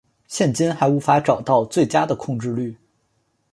[0.25, 2.75] 现今还无法找到最佳的控制律。